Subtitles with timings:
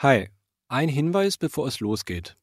[0.00, 0.28] Hi,
[0.68, 2.36] ein Hinweis, bevor es losgeht.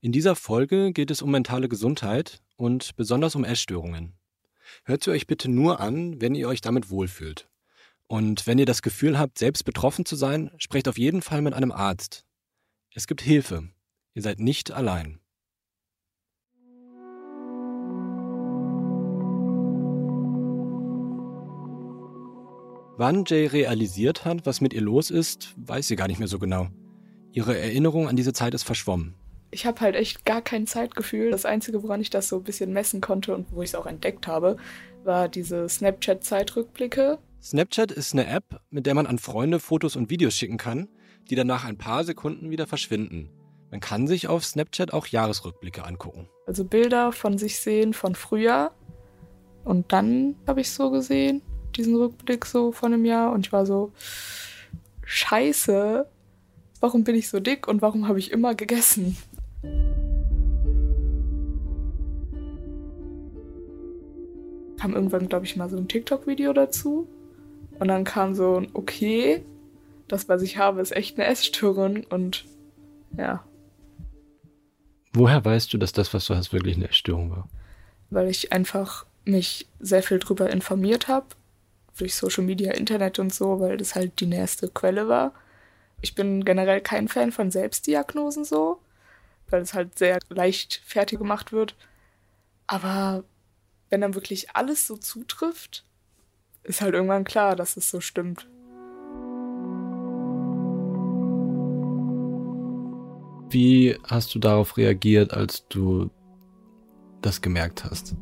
[0.00, 4.18] In dieser Folge geht es um mentale Gesundheit und besonders um Essstörungen.
[4.82, 7.48] Hört sie euch bitte nur an, wenn ihr euch damit wohlfühlt.
[8.08, 11.54] Und wenn ihr das Gefühl habt, selbst betroffen zu sein, sprecht auf jeden Fall mit
[11.54, 12.24] einem Arzt.
[12.92, 13.68] Es gibt Hilfe.
[14.14, 15.20] Ihr seid nicht allein.
[22.98, 26.40] Wann Jay realisiert hat, was mit ihr los ist, weiß sie gar nicht mehr so
[26.40, 26.68] genau.
[27.36, 29.14] Ihre Erinnerung an diese Zeit ist verschwommen.
[29.50, 31.30] Ich habe halt echt gar kein Zeitgefühl.
[31.30, 33.84] Das Einzige, woran ich das so ein bisschen messen konnte und wo ich es auch
[33.84, 34.56] entdeckt habe,
[35.04, 37.18] war diese Snapchat-Zeitrückblicke.
[37.42, 40.88] Snapchat ist eine App, mit der man an Freunde Fotos und Videos schicken kann,
[41.28, 43.28] die dann nach ein paar Sekunden wieder verschwinden.
[43.70, 46.30] Man kann sich auf Snapchat auch Jahresrückblicke angucken.
[46.46, 48.72] Also Bilder von sich sehen von früher.
[49.62, 51.42] Und dann habe ich so gesehen,
[51.76, 53.32] diesen Rückblick so von einem Jahr.
[53.32, 53.92] Und ich war so,
[55.04, 56.08] scheiße,
[56.80, 59.16] warum bin ich so dick und warum habe ich immer gegessen?
[64.78, 67.08] Kam irgendwann, glaube ich, mal so ein TikTok-Video dazu.
[67.78, 69.44] Und dann kam so ein, okay,
[70.08, 72.04] das, was ich habe, ist echt eine Essstörung.
[72.04, 72.44] Und
[73.16, 73.44] ja.
[75.12, 77.48] Woher weißt du, dass das, was du hast, wirklich eine Essstörung war?
[78.10, 81.26] Weil ich einfach mich sehr viel drüber informiert habe.
[81.98, 85.32] Durch Social Media, Internet und so, weil das halt die nächste Quelle war.
[86.06, 88.78] Ich bin generell kein Fan von Selbstdiagnosen so,
[89.50, 91.74] weil es halt sehr leicht fertig gemacht wird.
[92.68, 93.24] Aber
[93.90, 95.84] wenn dann wirklich alles so zutrifft,
[96.62, 98.46] ist halt irgendwann klar, dass es so stimmt.
[103.50, 106.08] Wie hast du darauf reagiert, als du
[107.20, 108.14] das gemerkt hast?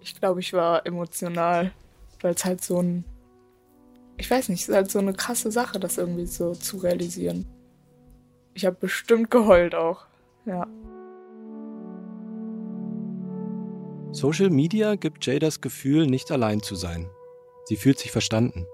[0.00, 1.72] Ich glaube, ich war emotional,
[2.20, 3.04] weil es halt so ein
[4.18, 7.46] ich weiß nicht, es ist halt so eine krasse Sache, das irgendwie so zu realisieren.
[8.54, 10.06] Ich habe bestimmt geheult auch,
[10.44, 10.66] ja.
[14.10, 17.08] Social Media gibt Jay das Gefühl, nicht allein zu sein.
[17.66, 18.66] Sie fühlt sich verstanden.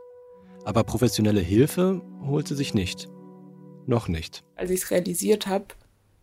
[0.64, 3.08] Aber professionelle Hilfe holt sie sich nicht.
[3.86, 4.44] Noch nicht.
[4.56, 5.66] Als ich es realisiert habe,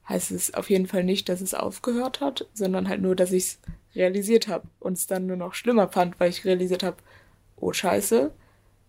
[0.10, 3.44] heißt es auf jeden Fall nicht, dass es aufgehört hat, sondern halt nur, dass ich
[3.44, 3.60] es
[3.94, 6.98] realisiert habe und es dann nur noch schlimmer fand, weil ich realisiert habe,
[7.58, 8.32] oh scheiße,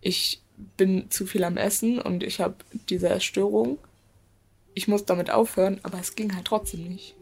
[0.03, 0.41] ich
[0.77, 2.55] bin zu viel am Essen und ich habe
[2.89, 3.77] diese Erstörung.
[4.73, 7.15] Ich muss damit aufhören, aber es ging halt trotzdem nicht.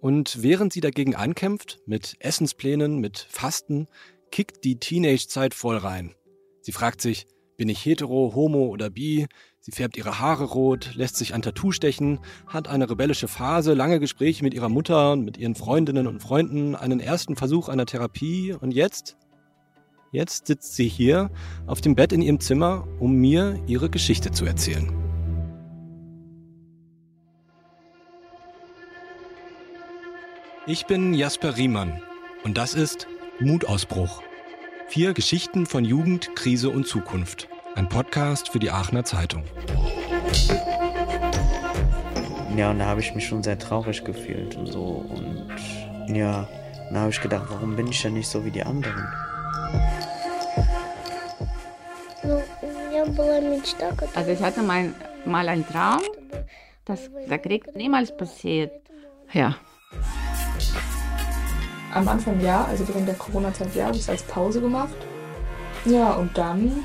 [0.00, 3.86] Und während sie dagegen ankämpft, mit Essensplänen, mit Fasten,
[4.30, 6.14] kickt die Teenage-Zeit voll rein.
[6.60, 9.26] Sie fragt sich, bin ich hetero, homo oder bi?
[9.60, 12.18] Sie färbt ihre Haare rot, lässt sich ein Tattoo stechen,
[12.48, 16.74] hat eine rebellische Phase, lange Gespräche mit ihrer Mutter und mit ihren Freundinnen und Freunden,
[16.74, 19.16] einen ersten Versuch einer Therapie und jetzt
[20.14, 21.30] Jetzt sitzt sie hier
[21.66, 24.92] auf dem Bett in ihrem Zimmer, um mir ihre Geschichte zu erzählen.
[30.66, 32.02] Ich bin Jasper Riemann
[32.44, 33.06] und das ist
[33.40, 34.22] Mutausbruch.
[34.86, 37.48] Vier Geschichten von Jugend, Krise und Zukunft.
[37.74, 39.44] Ein Podcast für die Aachener Zeitung.
[42.54, 45.06] Ja, und da habe ich mich schon sehr traurig gefühlt und so.
[45.08, 46.46] Und ja,
[46.92, 49.08] da habe ich gedacht, warum bin ich denn nicht so wie die anderen?
[54.14, 56.02] Also ich hatte mal, mal einen Traum,
[56.84, 58.72] dass der Krieg niemals passiert.
[59.32, 59.56] Ja.
[61.92, 64.94] Am Anfang ja, also während der Corona-Zeit ja, habe ich es als Pause gemacht.
[65.84, 66.84] Ja, und dann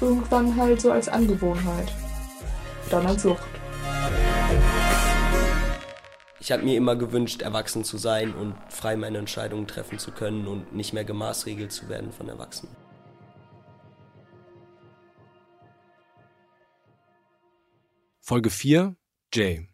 [0.00, 1.92] irgendwann halt so als Angewohnheit.
[2.88, 3.42] Dann als Sucht.
[6.38, 10.46] Ich habe mir immer gewünscht, erwachsen zu sein und frei meine Entscheidungen treffen zu können
[10.46, 12.74] und nicht mehr gemaßregelt zu werden von Erwachsenen.
[18.30, 18.94] Folge 4
[19.34, 19.66] Jay.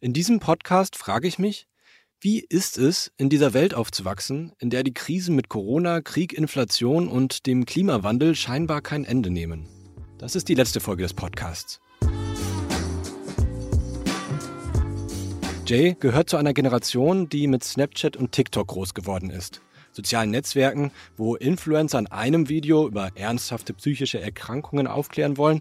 [0.00, 1.66] In diesem Podcast frage ich mich,
[2.18, 7.08] wie ist es, in dieser Welt aufzuwachsen, in der die Krisen mit Corona, Krieg, Inflation
[7.08, 9.68] und dem Klimawandel scheinbar kein Ende nehmen?
[10.16, 11.78] Das ist die letzte Folge des Podcasts.
[15.66, 19.60] Jay gehört zu einer Generation, die mit Snapchat und TikTok groß geworden ist.
[19.90, 25.60] Sozialen Netzwerken, wo Influencer in einem Video über ernsthafte psychische Erkrankungen aufklären wollen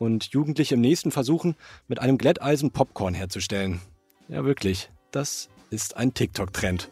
[0.00, 1.56] und Jugendliche im nächsten versuchen,
[1.86, 3.80] mit einem Glätteisen Popcorn herzustellen.
[4.28, 6.88] Ja, wirklich, das ist ein TikTok-Trend.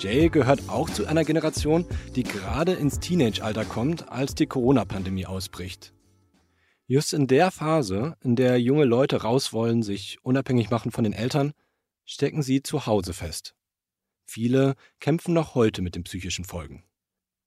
[0.00, 1.86] Jay gehört auch zu einer Generation,
[2.16, 5.94] die gerade ins Teenage-Alter kommt, als die Corona-Pandemie ausbricht.
[6.88, 11.12] Just in der Phase, in der junge Leute raus wollen, sich unabhängig machen von den
[11.12, 11.52] Eltern,
[12.04, 13.54] stecken sie zu Hause fest.
[14.24, 16.82] Viele kämpfen noch heute mit den psychischen Folgen.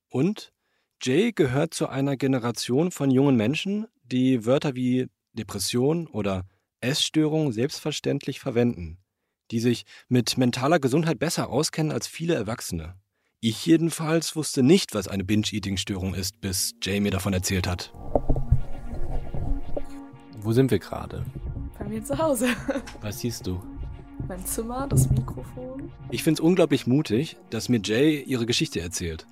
[0.08, 0.54] Und
[1.02, 6.44] Jay gehört zu einer Generation von jungen Menschen, die Wörter wie Depression oder
[6.82, 8.98] Essstörung selbstverständlich verwenden,
[9.52, 12.96] die sich mit mentaler Gesundheit besser auskennen als viele Erwachsene.
[13.40, 17.94] Ich jedenfalls wusste nicht, was eine Binge-Eating-Störung ist, bis Jay mir davon erzählt hat.
[20.42, 21.26] Wo sind wir gerade?
[21.78, 22.48] Bei mir zu Hause.
[23.02, 23.62] Was siehst du?
[24.28, 25.92] Mein Zimmer, das Mikrofon.
[26.12, 29.26] Ich finde es unglaublich mutig, dass mir Jay ihre Geschichte erzählt.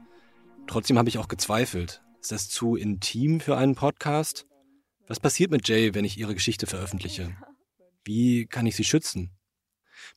[0.67, 2.01] Trotzdem habe ich auch gezweifelt.
[2.21, 4.45] Ist das zu intim für einen Podcast?
[5.07, 7.35] Was passiert mit Jay, wenn ich ihre Geschichte veröffentliche?
[8.03, 9.31] Wie kann ich sie schützen?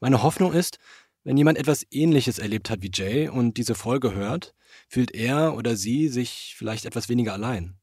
[0.01, 0.79] Meine Hoffnung ist,
[1.23, 4.55] wenn jemand etwas Ähnliches erlebt hat wie Jay und diese Folge hört,
[4.89, 7.77] fühlt er oder sie sich vielleicht etwas weniger allein.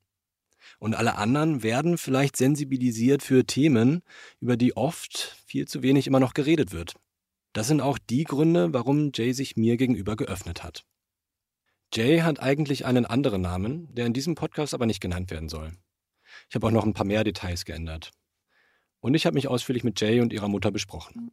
[0.79, 4.01] Und alle anderen werden vielleicht sensibilisiert für Themen,
[4.41, 6.95] über die oft viel zu wenig immer noch geredet wird.
[7.53, 10.85] Das sind auch die Gründe, warum Jay sich mir gegenüber geöffnet hat.
[11.93, 15.71] Jay hat eigentlich einen anderen Namen, der in diesem Podcast aber nicht genannt werden soll.
[16.49, 18.11] Ich habe auch noch ein paar mehr Details geändert.
[18.99, 21.31] Und ich habe mich ausführlich mit Jay und ihrer Mutter besprochen.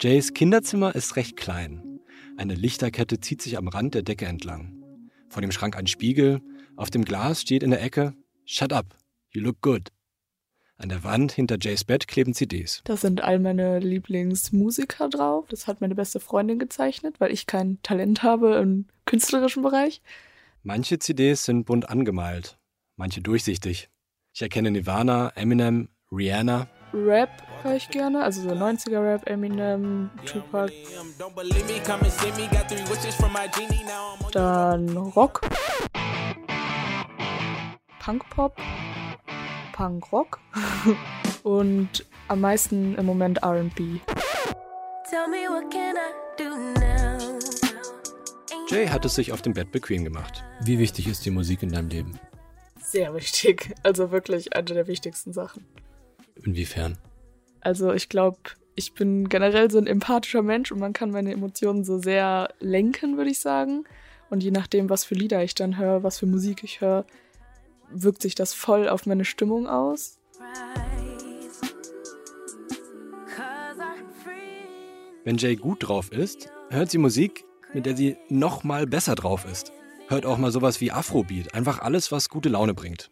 [0.00, 2.00] Jays Kinderzimmer ist recht klein.
[2.36, 4.82] Eine Lichterkette zieht sich am Rand der Decke entlang.
[5.28, 6.40] Vor dem Schrank ein Spiegel,
[6.76, 8.14] auf dem Glas steht in der Ecke
[8.44, 8.96] Shut up,
[9.30, 9.90] you look good.
[10.76, 12.82] An der Wand hinter Jays Bett kleben CDs.
[12.84, 15.46] Da sind all meine Lieblingsmusiker drauf.
[15.48, 20.02] Das hat meine beste Freundin gezeichnet, weil ich kein Talent habe im künstlerischen Bereich.
[20.64, 22.58] Manche CDs sind bunt angemalt,
[22.96, 23.88] manche durchsichtig.
[24.32, 26.66] Ich erkenne Nirvana, Eminem, Rihanna.
[26.92, 27.30] Rap
[27.62, 30.72] höre ich gerne, also so 90er Rap, Eminem, Tupac.
[34.32, 35.40] Dann Rock.
[38.00, 38.56] Punkpop.
[39.74, 40.38] Punkrock.
[41.42, 44.00] Und am meisten im Moment RB.
[48.68, 50.44] Jay hat es sich auf dem Bett bequem gemacht.
[50.62, 52.18] Wie wichtig ist die Musik in deinem Leben?
[52.80, 53.74] Sehr wichtig.
[53.82, 55.66] Also wirklich eine der wichtigsten Sachen.
[56.36, 56.96] Inwiefern?
[57.60, 58.38] Also ich glaube,
[58.76, 63.16] ich bin generell so ein empathischer Mensch und man kann meine Emotionen so sehr lenken,
[63.16, 63.84] würde ich sagen.
[64.30, 67.04] Und je nachdem, was für Lieder ich dann höre, was für Musik ich höre,
[67.90, 70.18] wirkt sich das voll auf meine Stimmung aus.
[75.24, 79.46] Wenn Jay gut drauf ist, hört sie Musik, mit der sie noch mal besser drauf
[79.50, 79.72] ist.
[80.08, 83.10] Hört auch mal sowas wie Afrobeat, einfach alles, was gute Laune bringt.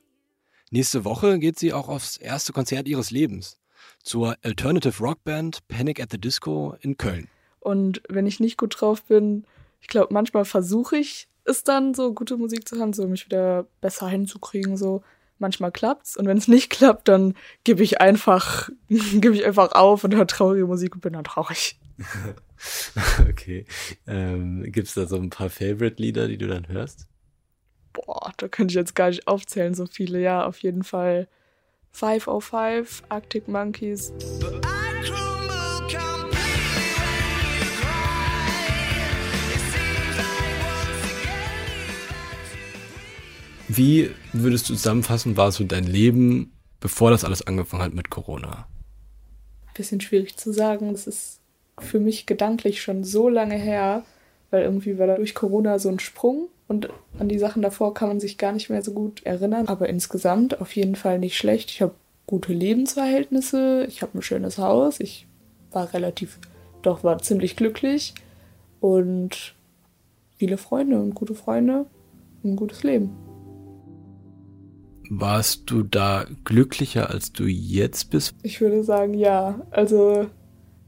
[0.71, 3.59] Nächste Woche geht sie auch aufs erste Konzert ihres Lebens
[4.03, 7.29] zur Alternative Rock Band Panic at the Disco in Köln.
[7.61, 9.45] Und wenn ich nicht gut drauf bin,
[9.81, 13.67] ich glaube, manchmal versuche ich es dann, so gute Musik zu hören, so mich wieder
[13.81, 15.03] besser hinzukriegen, so.
[15.39, 17.35] Manchmal klappt's und wenn es nicht klappt, dann
[17.65, 21.81] gebe ich einfach, gebe ich einfach auf und höre traurige Musik und bin dann traurig.
[23.29, 23.67] okay.
[24.07, 27.09] Ähm, Gibt es da so ein paar Favorite-Lieder, die du dann hörst?
[27.93, 30.21] Boah, da könnte ich jetzt gar nicht aufzählen, so viele.
[30.21, 31.29] Ja, auf jeden Fall
[31.91, 34.13] 505, Arctic Monkeys.
[43.75, 48.67] Wie würdest du zusammenfassen, war so dein Leben, bevor das alles angefangen hat mit Corona?
[49.73, 50.91] Bisschen schwierig zu sagen.
[50.91, 51.41] Es ist
[51.79, 54.05] für mich gedanklich schon so lange her,
[54.51, 58.09] weil irgendwie war da durch Corona so ein Sprung und an die Sachen davor kann
[58.09, 59.69] man sich gar nicht mehr so gut erinnern.
[59.69, 61.71] Aber insgesamt auf jeden Fall nicht schlecht.
[61.71, 61.95] Ich habe
[62.27, 65.27] gute Lebensverhältnisse, ich habe ein schönes Haus, ich
[65.71, 66.39] war relativ,
[66.83, 68.13] doch war ziemlich glücklich
[68.81, 69.55] und
[70.37, 71.87] viele Freunde und gute Freunde
[72.43, 73.32] und ein gutes Leben.
[75.11, 78.35] Warst du da glücklicher, als du jetzt bist?
[78.43, 79.67] Ich würde sagen, ja.
[79.71, 80.27] Also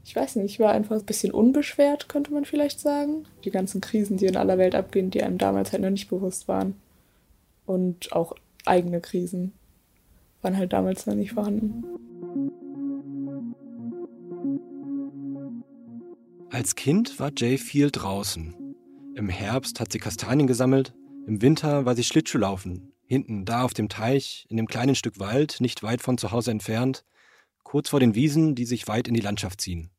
[0.03, 3.25] ich weiß nicht, ich war einfach ein bisschen unbeschwert, könnte man vielleicht sagen.
[3.43, 6.47] Die ganzen Krisen, die in aller Welt abgehen, die einem damals halt noch nicht bewusst
[6.47, 6.75] waren.
[7.65, 8.33] Und auch
[8.65, 9.53] eigene Krisen
[10.41, 11.83] waren halt damals noch nicht vorhanden.
[16.51, 18.55] Als Kind war Jay viel draußen.
[19.15, 20.93] Im Herbst hat sie Kastanien gesammelt,
[21.25, 25.57] im Winter war sie Schlittschuhlaufen, hinten da auf dem Teich, in dem kleinen Stück Wald,
[25.59, 27.05] nicht weit von zu Hause entfernt,
[27.63, 29.91] kurz vor den Wiesen, die sich weit in die Landschaft ziehen.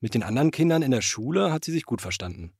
[0.00, 2.52] Mit den anderen Kindern in der Schule hat sie sich gut verstanden.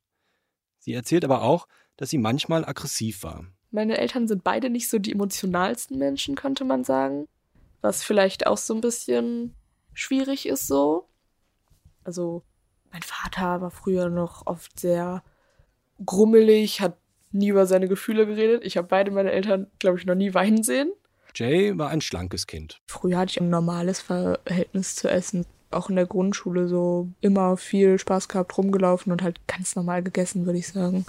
[0.78, 3.46] Sie erzählt aber auch, dass sie manchmal aggressiv war.
[3.70, 7.26] Meine Eltern sind beide nicht so die emotionalsten Menschen, könnte man sagen.
[7.80, 9.54] Was vielleicht auch so ein bisschen
[9.92, 11.08] schwierig ist so.
[12.04, 12.42] Also,
[12.92, 15.22] mein Vater war früher noch oft sehr
[16.04, 16.96] grummelig, hat
[17.36, 18.64] nie über seine Gefühle geredet.
[18.64, 20.92] Ich habe beide meine Eltern, glaube ich, noch nie weinen sehen.
[21.34, 22.80] Jay war ein schlankes Kind.
[22.86, 27.98] Früher hatte ich ein normales Verhältnis zu Essen auch in der Grundschule so immer viel
[27.98, 31.04] Spaß gehabt, rumgelaufen und halt ganz normal gegessen, würde ich sagen.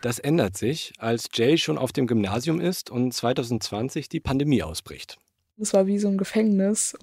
[0.00, 5.18] Das ändert sich, als Jay schon auf dem Gymnasium ist und 2020 die Pandemie ausbricht.
[5.58, 6.96] Es war wie so ein Gefängnis.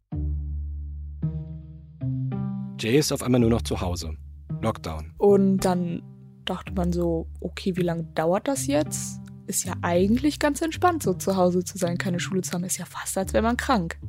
[2.80, 4.16] Jay ist auf einmal nur noch zu Hause.
[4.62, 5.14] Lockdown.
[5.18, 6.02] Und dann
[6.50, 9.20] dachte man so, okay, wie lange dauert das jetzt?
[9.46, 12.64] Ist ja eigentlich ganz entspannt, so zu Hause zu sein, keine Schule zu haben.
[12.64, 14.00] Ist ja fast, als wäre man krank.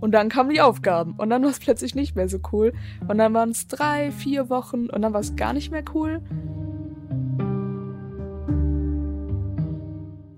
[0.00, 1.14] Und dann kamen die Aufgaben.
[1.16, 2.72] Und dann war es plötzlich nicht mehr so cool.
[3.06, 4.90] Und dann waren es drei, vier Wochen.
[4.90, 6.20] Und dann war es gar nicht mehr cool.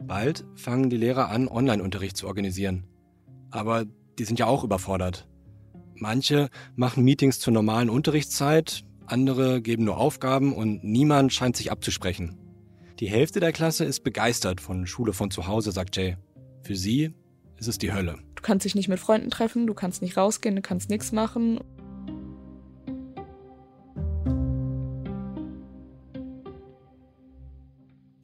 [0.07, 2.85] Bald fangen die Lehrer an, Online-Unterricht zu organisieren.
[3.51, 3.85] Aber
[4.19, 5.29] die sind ja auch überfordert.
[5.95, 12.39] Manche machen Meetings zur normalen Unterrichtszeit, andere geben nur Aufgaben und niemand scheint sich abzusprechen.
[13.01, 16.17] Die Hälfte der Klasse ist begeistert von Schule von zu Hause, sagt Jay.
[16.63, 17.13] Für sie
[17.57, 18.19] ist es die Hölle.
[18.35, 21.61] Du kannst dich nicht mit Freunden treffen, du kannst nicht rausgehen, du kannst nichts machen.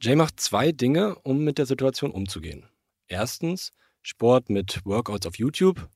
[0.01, 2.65] Jay macht zwei Dinge, um mit der Situation umzugehen.
[3.07, 3.71] Erstens
[4.01, 5.87] Sport mit Workouts auf YouTube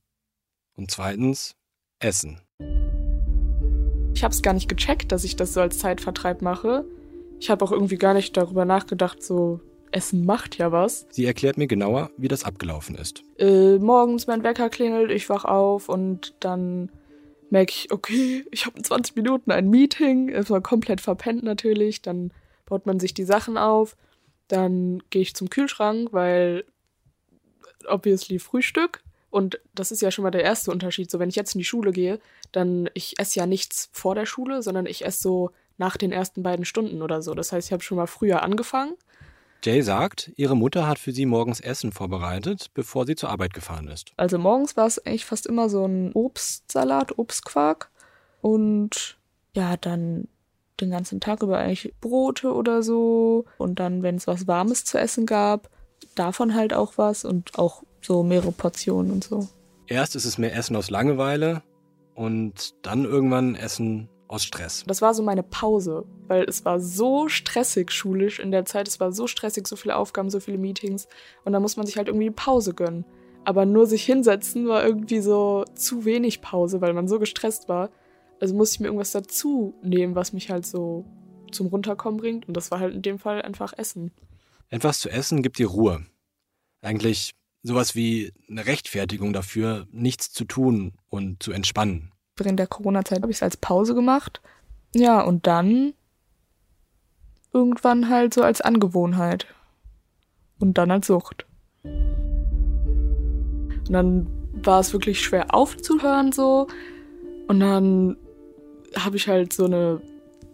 [0.73, 1.55] und zweitens
[1.97, 2.41] Essen.
[4.15, 6.85] Ich habe es gar nicht gecheckt, dass ich das so als Zeitvertreib mache.
[7.41, 9.59] Ich habe auch irgendwie gar nicht darüber nachgedacht, so
[9.91, 11.05] Essen macht ja was.
[11.11, 13.23] Sie erklärt mir genauer, wie das abgelaufen ist.
[13.37, 16.89] Äh, morgens mein Wecker klingelt, ich wach auf und dann
[17.49, 20.29] merke ich, okay, ich habe in 20 Minuten ein Meeting.
[20.29, 22.01] Es war komplett verpennt natürlich.
[22.01, 22.31] Dann
[22.65, 23.97] baut man sich die Sachen auf.
[24.47, 26.63] Dann gehe ich zum Kühlschrank, weil
[27.85, 29.03] obviously Frühstück.
[29.35, 31.11] Und das ist ja schon mal der erste Unterschied.
[31.11, 32.19] So, wenn ich jetzt in die Schule gehe,
[32.53, 36.41] dann ich esse ja nichts vor der Schule, sondern ich esse so nach den ersten
[36.41, 37.33] beiden Stunden oder so.
[37.33, 38.93] Das heißt, ich habe schon mal früher angefangen.
[39.61, 43.89] Jay sagt, ihre Mutter hat für sie morgens Essen vorbereitet, bevor sie zur Arbeit gefahren
[43.89, 44.13] ist.
[44.15, 47.91] Also morgens war es eigentlich fast immer so ein Obstsalat, Obstquark.
[48.39, 49.17] Und
[49.53, 50.29] ja, dann
[50.79, 53.43] den ganzen Tag über eigentlich Brote oder so.
[53.57, 55.69] Und dann, wenn es was Warmes zu essen gab,
[56.15, 59.47] davon halt auch was und auch so mehrere Portionen und so.
[59.87, 61.61] Erst ist es mehr Essen aus Langeweile
[62.15, 64.83] und dann irgendwann Essen aus Stress.
[64.87, 68.87] Das war so meine Pause, weil es war so stressig schulisch in der Zeit.
[68.87, 71.07] Es war so stressig, so viele Aufgaben, so viele Meetings.
[71.43, 73.05] Und da muss man sich halt irgendwie eine Pause gönnen.
[73.43, 77.91] Aber nur sich hinsetzen war irgendwie so zu wenig Pause, weil man so gestresst war.
[78.39, 81.05] Also musste ich mir irgendwas dazu nehmen, was mich halt so
[81.51, 82.47] zum Runterkommen bringt.
[82.47, 84.11] Und das war halt in dem Fall einfach Essen.
[84.69, 86.03] Etwas zu essen gibt dir Ruhe.
[86.81, 92.11] Eigentlich sowas wie eine Rechtfertigung dafür, nichts zu tun und zu entspannen.
[92.37, 94.41] Während der Corona-Zeit habe ich es als Pause gemacht.
[94.93, 95.93] Ja, und dann
[97.53, 99.47] irgendwann halt so als Angewohnheit.
[100.59, 101.45] Und dann als Sucht.
[101.83, 104.27] Und dann
[104.63, 106.67] war es wirklich schwer aufzuhören so.
[107.47, 108.17] Und dann
[108.95, 110.01] habe ich halt so eine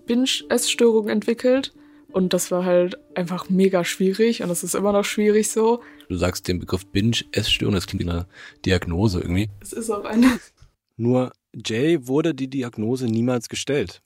[0.05, 1.73] Binge-Essstörung entwickelt.
[2.11, 5.81] Und das war halt einfach mega schwierig und das ist immer noch schwierig so.
[6.09, 8.27] Du sagst den Begriff Binge-Essstörung, das klingt wie eine
[8.65, 9.49] Diagnose irgendwie.
[9.61, 10.39] Es ist auch eine.
[10.97, 14.01] Nur Jay wurde die Diagnose niemals gestellt.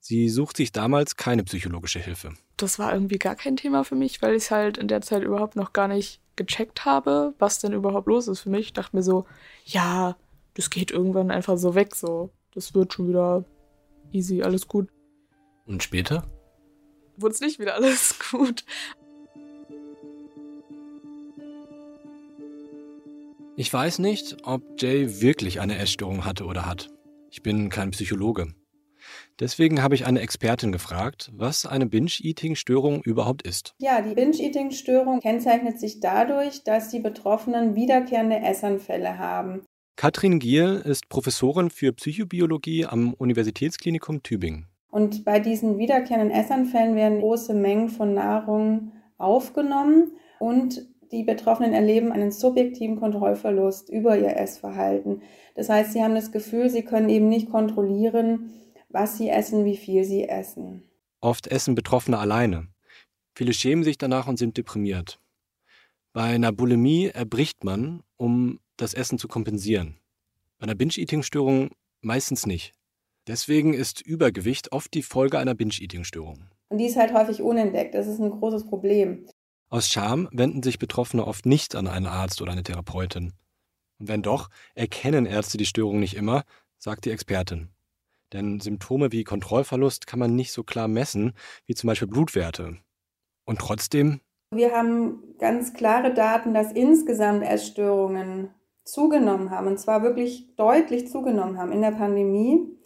[0.00, 2.32] Sie sucht sich damals keine psychologische Hilfe.
[2.56, 5.22] Das war irgendwie gar kein Thema für mich, weil ich es halt in der Zeit
[5.22, 8.66] überhaupt noch gar nicht gecheckt habe, was denn überhaupt los ist für mich.
[8.66, 9.26] Ich dachte mir so,
[9.64, 10.16] ja,
[10.54, 12.30] das geht irgendwann einfach so weg, so.
[12.54, 13.44] Das wird schon wieder
[14.12, 14.88] easy, alles gut.
[15.66, 16.26] Und später?
[17.18, 18.64] Wurde es nicht wieder alles gut.
[23.56, 26.90] Ich weiß nicht, ob Jay wirklich eine Essstörung hatte oder hat.
[27.30, 28.54] Ich bin kein Psychologe.
[29.40, 33.74] Deswegen habe ich eine Expertin gefragt, was eine Binge-Eating-Störung überhaupt ist.
[33.78, 39.62] Ja, die Binge-Eating-Störung kennzeichnet sich dadurch, dass die Betroffenen wiederkehrende Essanfälle haben.
[39.96, 44.68] Katrin Giel ist Professorin für Psychobiologie am Universitätsklinikum Tübingen.
[44.90, 52.12] Und bei diesen wiederkehrenden Essanfällen werden große Mengen von Nahrung aufgenommen und die Betroffenen erleben
[52.12, 55.22] einen subjektiven Kontrollverlust über ihr Essverhalten.
[55.54, 58.50] Das heißt, sie haben das Gefühl, sie können eben nicht kontrollieren,
[58.88, 60.82] was sie essen, wie viel sie essen.
[61.20, 62.68] Oft essen Betroffene alleine.
[63.34, 65.18] Viele schämen sich danach und sind deprimiert.
[66.12, 69.96] Bei einer Bulimie erbricht man, um das Essen zu kompensieren.
[70.58, 72.74] Bei einer Binge-Eating-Störung meistens nicht.
[73.28, 76.46] Deswegen ist Übergewicht oft die Folge einer Binge-Eating-Störung.
[76.70, 77.94] Und die ist halt häufig unentdeckt.
[77.94, 79.26] Das ist ein großes Problem.
[79.68, 83.34] Aus Scham wenden sich Betroffene oft nicht an einen Arzt oder eine Therapeutin.
[83.98, 86.44] Und wenn doch, erkennen Ärzte die Störung nicht immer,
[86.78, 87.68] sagt die Expertin.
[88.32, 91.34] Denn Symptome wie Kontrollverlust kann man nicht so klar messen,
[91.66, 92.78] wie zum Beispiel Blutwerte.
[93.44, 94.20] Und trotzdem.
[94.54, 98.54] Wir haben ganz klare Daten, dass insgesamt Essstörungen
[98.84, 102.77] zugenommen haben, und zwar wirklich deutlich zugenommen haben in der Pandemie.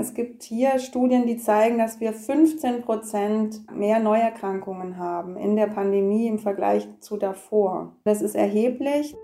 [0.00, 5.66] Es gibt hier Studien, die zeigen, dass wir 15 Prozent mehr Neuerkrankungen haben in der
[5.66, 7.94] Pandemie im Vergleich zu davor.
[8.04, 9.14] Das ist erheblich.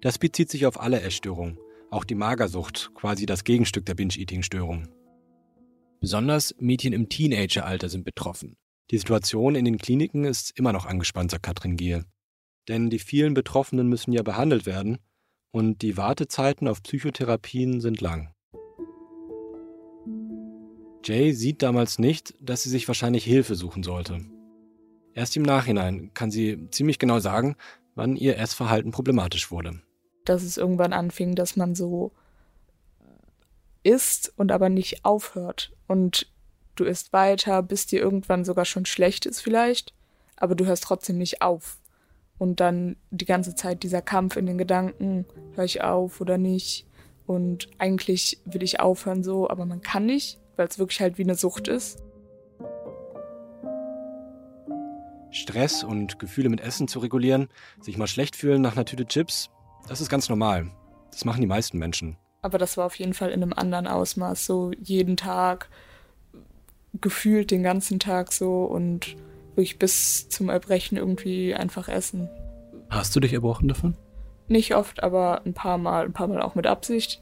[0.00, 1.58] Das bezieht sich auf alle Essstörungen,
[1.90, 4.88] auch die Magersucht, quasi das Gegenstück der Binge-Eating-Störung.
[6.00, 8.56] Besonders Mädchen im Teenageralter sind betroffen.
[8.90, 12.06] Die Situation in den Kliniken ist immer noch angespannt, sagt Katrin Giel.
[12.66, 15.00] Denn die vielen Betroffenen müssen ja behandelt werden
[15.50, 18.32] und die Wartezeiten auf Psychotherapien sind lang.
[21.04, 24.20] Jay sieht damals nicht, dass sie sich wahrscheinlich Hilfe suchen sollte.
[25.14, 27.56] Erst im Nachhinein kann sie ziemlich genau sagen,
[27.94, 29.80] wann ihr Essverhalten problematisch wurde.
[30.24, 32.12] Dass es irgendwann anfing, dass man so
[33.82, 35.72] isst und aber nicht aufhört.
[35.86, 36.30] Und
[36.76, 39.94] du isst weiter, bis dir irgendwann sogar schon schlecht ist vielleicht,
[40.36, 41.78] aber du hörst trotzdem nicht auf.
[42.38, 46.86] Und dann die ganze Zeit dieser Kampf in den Gedanken, höre ich auf oder nicht.
[47.26, 51.24] Und eigentlich will ich aufhören so, aber man kann nicht, weil es wirklich halt wie
[51.24, 52.02] eine Sucht ist.
[55.30, 57.48] Stress und Gefühle mit Essen zu regulieren,
[57.80, 59.50] sich mal schlecht fühlen nach einer Tüte Chips,
[59.88, 60.70] das ist ganz normal.
[61.10, 62.16] Das machen die meisten Menschen.
[62.42, 65.68] Aber das war auf jeden Fall in einem anderen Ausmaß, so jeden Tag,
[67.00, 69.16] gefühlt den ganzen Tag so und
[69.58, 72.30] wirklich bis zum Erbrechen irgendwie einfach essen.
[72.88, 73.96] Hast du dich erbrochen davon?
[74.46, 77.20] Nicht oft, aber ein paar Mal, ein paar Mal auch mit Absicht.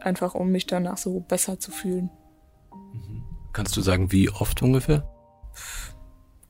[0.00, 2.10] Einfach um mich danach so besser zu fühlen.
[2.92, 3.22] Mhm.
[3.52, 5.08] Kannst du sagen, wie oft ungefähr?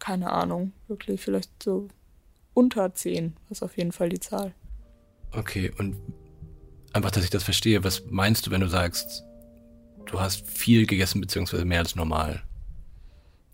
[0.01, 1.89] Keine Ahnung, wirklich vielleicht so
[2.55, 4.55] unter zehn, ist auf jeden Fall die Zahl.
[5.33, 5.97] Okay, und
[6.93, 9.25] einfach, dass ich das verstehe, was meinst du, wenn du sagst,
[10.07, 12.43] du hast viel gegessen, beziehungsweise mehr als normal?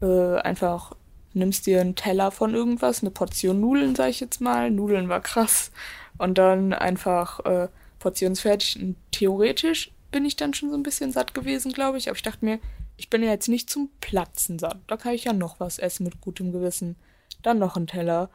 [0.01, 0.93] Äh, einfach
[1.35, 4.71] nimmst dir einen Teller von irgendwas, eine Portion Nudeln, sag ich jetzt mal.
[4.71, 5.71] Nudeln war krass.
[6.19, 8.81] Und dann einfach äh, portionsfertig.
[8.81, 12.09] Und theoretisch bin ich dann schon so ein bisschen satt gewesen, glaube ich.
[12.09, 12.59] Aber ich dachte mir,
[12.97, 14.79] ich bin ja jetzt nicht zum Platzen satt.
[14.87, 16.97] Da kann ich ja noch was essen mit gutem Gewissen.
[17.43, 18.31] Dann noch einen Teller.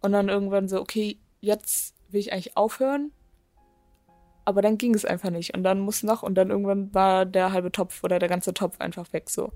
[0.00, 3.10] Und dann irgendwann so, okay, jetzt will ich eigentlich aufhören.
[4.44, 5.54] Aber dann ging es einfach nicht.
[5.54, 8.78] Und dann muss noch, und dann irgendwann war der halbe Topf oder der ganze Topf
[8.78, 9.50] einfach weg so.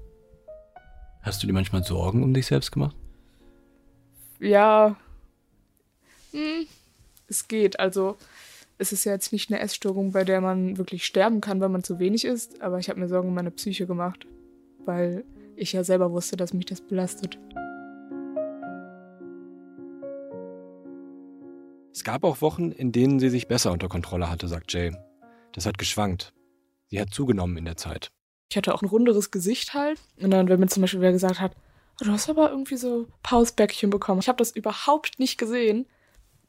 [1.22, 2.96] Hast du dir manchmal Sorgen um dich selbst gemacht?
[4.40, 4.96] Ja.
[6.33, 6.66] Hm,
[7.26, 7.81] es geht.
[7.81, 8.16] Also,
[8.78, 11.83] es ist ja jetzt nicht eine Essstörung, bei der man wirklich sterben kann, weil man
[11.83, 12.62] zu wenig isst.
[12.62, 14.26] Aber ich habe mir Sorgen um meine Psyche gemacht.
[14.85, 15.24] Weil
[15.57, 17.38] ich ja selber wusste, dass mich das belastet.
[21.92, 24.92] Es gab auch Wochen, in denen sie sich besser unter Kontrolle hatte, sagt Jay.
[25.52, 26.33] Das hat geschwankt.
[26.87, 28.12] Sie hat zugenommen in der Zeit.
[28.50, 30.00] Ich hatte auch ein runderes Gesicht halt.
[30.20, 31.52] Und dann, wenn mir zum Beispiel wer gesagt hat,
[32.00, 34.20] oh, du hast aber irgendwie so Pausbäckchen bekommen.
[34.20, 35.87] Ich habe das überhaupt nicht gesehen.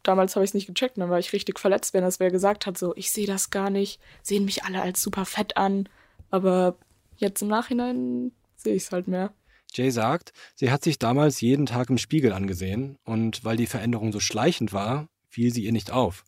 [0.03, 2.65] Damals habe ich es nicht gecheckt dann war ich richtig verletzt, wenn das wer gesagt
[2.65, 5.89] hat, so, ich sehe das gar nicht, sehen mich alle als super fett an.
[6.29, 6.77] Aber
[7.17, 9.33] jetzt im Nachhinein sehe ich es halt mehr.
[9.73, 14.11] Jay sagt, sie hat sich damals jeden Tag im Spiegel angesehen und weil die Veränderung
[14.11, 16.23] so schleichend war, fiel sie ihr nicht auf.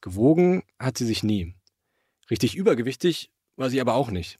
[0.00, 1.54] Gewogen hat sie sich nie.
[2.30, 4.38] Richtig übergewichtig war sie aber auch nicht.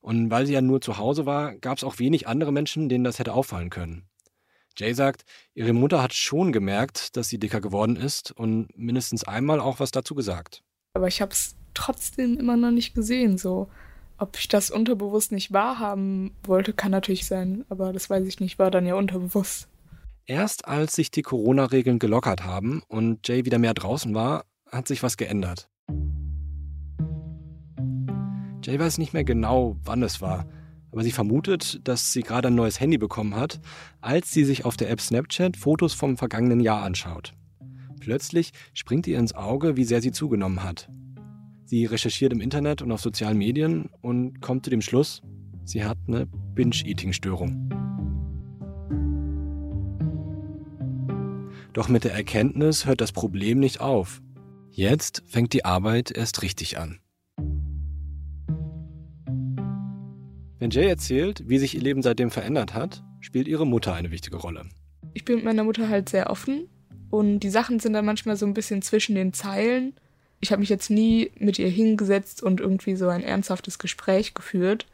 [0.00, 3.04] Und weil sie ja nur zu Hause war, gab es auch wenig andere Menschen, denen
[3.04, 4.08] das hätte auffallen können.
[4.76, 9.60] Jay sagt, ihre Mutter hat schon gemerkt, dass sie dicker geworden ist und mindestens einmal
[9.60, 10.62] auch was dazu gesagt.
[10.94, 13.68] Aber ich habe es trotzdem immer noch nicht gesehen, so.
[14.18, 18.58] Ob ich das unterbewusst nicht wahrhaben wollte, kann natürlich sein, aber das weiß ich nicht,
[18.58, 19.68] war dann ja unterbewusst.
[20.26, 25.02] Erst als sich die Corona-Regeln gelockert haben und Jay wieder mehr draußen war, hat sich
[25.02, 25.69] was geändert.
[28.62, 30.46] Jay weiß nicht mehr genau, wann es war,
[30.92, 33.60] aber sie vermutet, dass sie gerade ein neues Handy bekommen hat,
[34.00, 37.32] als sie sich auf der App Snapchat Fotos vom vergangenen Jahr anschaut.
[38.00, 40.90] Plötzlich springt ihr ins Auge, wie sehr sie zugenommen hat.
[41.64, 45.22] Sie recherchiert im Internet und auf sozialen Medien und kommt zu dem Schluss,
[45.64, 47.70] sie hat eine Binge-Eating-Störung.
[51.72, 54.20] Doch mit der Erkenntnis hört das Problem nicht auf.
[54.70, 56.98] Jetzt fängt die Arbeit erst richtig an.
[60.60, 64.36] Wenn Jay erzählt, wie sich ihr Leben seitdem verändert hat, spielt ihre Mutter eine wichtige
[64.36, 64.66] Rolle.
[65.14, 66.68] Ich bin mit meiner Mutter halt sehr offen
[67.08, 69.94] und die Sachen sind dann manchmal so ein bisschen zwischen den Zeilen.
[70.38, 74.86] Ich habe mich jetzt nie mit ihr hingesetzt und irgendwie so ein ernsthaftes Gespräch geführt.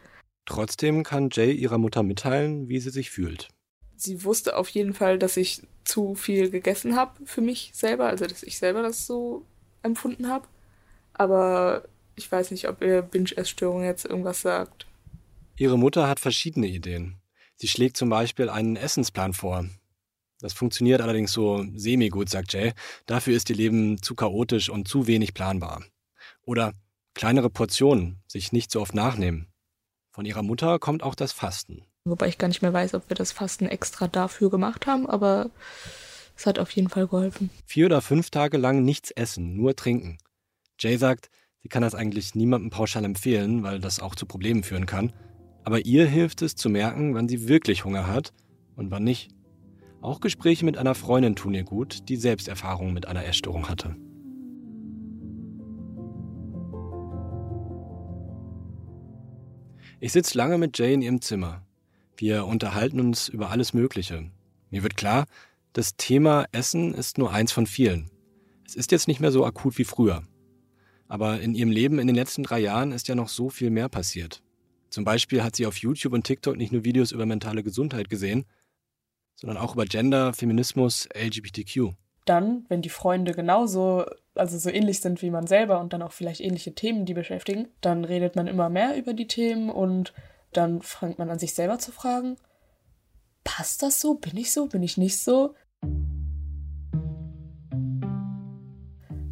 [0.45, 3.49] Trotzdem kann Jay ihrer Mutter mitteilen, wie sie sich fühlt.
[3.97, 8.25] Sie wusste auf jeden Fall, dass ich zu viel gegessen habe für mich selber, also
[8.25, 9.45] dass ich selber das so
[9.83, 10.47] empfunden habe.
[11.13, 14.87] Aber ich weiß nicht, ob ihr Binge-Essstörung jetzt irgendwas sagt.
[15.57, 17.21] Ihre Mutter hat verschiedene Ideen.
[17.57, 19.67] Sie schlägt zum Beispiel einen Essensplan vor.
[20.41, 22.73] Das funktioniert allerdings so semi-gut, sagt Jay.
[23.07, 25.83] Dafür ist ihr Leben zu chaotisch und zu wenig planbar.
[26.43, 26.75] Oder
[27.17, 29.47] Kleinere Portionen, sich nicht so oft nachnehmen.
[30.11, 31.83] Von ihrer Mutter kommt auch das Fasten.
[32.05, 35.49] Wobei ich gar nicht mehr weiß, ob wir das Fasten extra dafür gemacht haben, aber
[36.37, 37.49] es hat auf jeden Fall geholfen.
[37.65, 40.19] Vier oder fünf Tage lang nichts essen, nur trinken.
[40.79, 41.31] Jay sagt,
[41.63, 45.15] sie kann das eigentlich niemandem pauschal empfehlen, weil das auch zu Problemen führen kann.
[45.67, 48.33] Aber ihr hilft es zu merken, wann sie wirklich Hunger hat
[48.77, 49.31] und wann nicht.
[50.01, 53.97] Auch Gespräche mit einer Freundin tun ihr gut, die Selbsterfahrungen mit einer Essstörung hatte.
[59.99, 61.67] Ich sitze lange mit Jay in ihrem Zimmer.
[62.17, 64.31] Wir unterhalten uns über alles Mögliche.
[64.71, 65.27] Mir wird klar,
[65.73, 68.09] das Thema Essen ist nur eins von vielen.
[68.65, 70.23] Es ist jetzt nicht mehr so akut wie früher.
[71.09, 73.89] Aber in ihrem Leben in den letzten drei Jahren ist ja noch so viel mehr
[73.89, 74.45] passiert.
[74.91, 78.47] Zum Beispiel hat sie auf YouTube und TikTok nicht nur Videos über mentale Gesundheit gesehen,
[79.35, 81.93] sondern auch über Gender, Feminismus, LGBTQ.
[82.25, 86.13] Dann, wenn die Freunde genauso, also so ähnlich sind wie man selber und dann auch
[86.13, 90.13] vielleicht ähnliche Themen, die beschäftigen, dann redet man immer mehr über die Themen und
[90.53, 92.37] dann fängt man an, sich selber zu fragen,
[93.45, 94.15] passt das so?
[94.15, 94.67] Bin ich so?
[94.67, 95.55] Bin ich nicht so?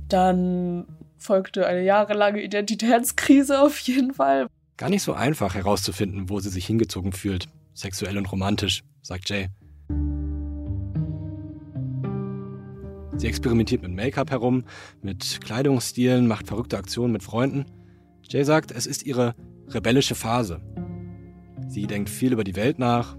[0.09, 0.87] Dann
[1.17, 4.49] folgte eine jahrelange Identitätskrise auf jeden Fall.
[4.77, 9.49] Gar nicht so einfach herauszufinden, wo sie sich hingezogen fühlt, sexuell und romantisch, sagt Jay.
[13.17, 14.65] Sie experimentiert mit Make-up herum,
[15.01, 17.67] mit Kleidungsstilen, macht verrückte Aktionen mit Freunden.
[18.29, 19.37] Jay sagt, es ist ihre
[19.69, 20.61] rebellische Phase.
[21.69, 23.17] Sie denkt viel über die Welt nach,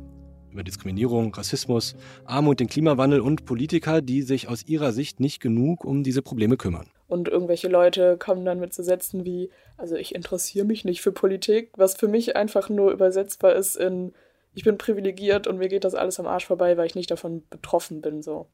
[0.52, 5.86] über Diskriminierung, Rassismus, Armut, den Klimawandel und Politiker, die sich aus ihrer Sicht nicht genug
[5.86, 6.88] um diese Probleme kümmern.
[7.08, 11.12] Und irgendwelche Leute kommen dann mit so Sätzen wie, also ich interessiere mich nicht für
[11.12, 14.14] Politik, was für mich einfach nur übersetzbar ist in,
[14.54, 17.44] ich bin privilegiert und mir geht das alles am Arsch vorbei, weil ich nicht davon
[17.50, 18.48] betroffen bin, so.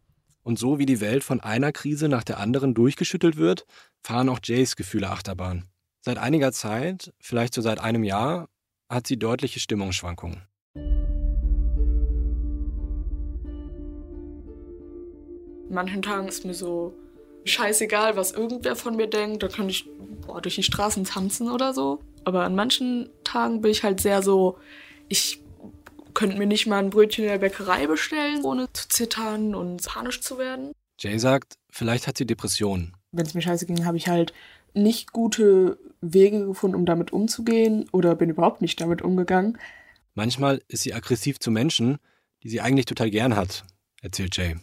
[0.44, 3.66] Und so wie die Welt von einer Krise nach der anderen durchgeschüttelt wird,
[4.02, 5.66] fahren auch Jays Gefühle Achterbahn.
[6.02, 8.50] Seit einiger Zeit, vielleicht so seit einem Jahr,
[8.90, 10.42] hat sie deutliche Stimmungsschwankungen.
[15.70, 16.94] An manchen Tagen ist mir so
[17.46, 19.44] scheißegal, was irgendwer von mir denkt.
[19.44, 19.88] Da kann ich
[20.26, 22.00] boah, durch die Straßen tanzen oder so.
[22.24, 24.58] Aber an manchen Tagen bin ich halt sehr so,
[25.08, 25.42] ich
[26.14, 30.22] könnte mir nicht mal ein Brötchen in der Bäckerei bestellen, ohne zu zittern und panisch
[30.22, 30.72] zu werden.
[31.00, 32.96] Jay sagt, vielleicht hat sie Depressionen.
[33.12, 34.34] Wenn es mir scheiße ging, habe ich halt
[34.74, 39.58] nicht gute Wege gefunden, um damit umzugehen oder bin überhaupt nicht damit umgegangen.
[40.14, 41.98] Manchmal ist sie aggressiv zu Menschen,
[42.44, 43.64] die sie eigentlich total gern hat,
[44.02, 44.56] erzählt Jay.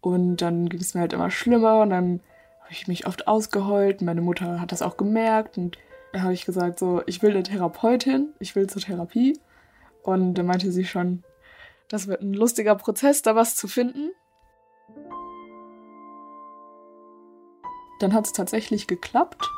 [0.00, 2.20] Und dann ging es mir halt immer schlimmer und dann
[2.62, 4.00] habe ich mich oft ausgeheult.
[4.02, 5.76] Meine Mutter hat das auch gemerkt und
[6.12, 9.38] da habe ich gesagt, so, ich will eine Therapeutin, ich will zur Therapie.
[10.02, 11.22] Und da meinte sie schon,
[11.88, 14.10] das wird ein lustiger Prozess, da was zu finden.
[18.00, 19.50] Dann hat es tatsächlich geklappt.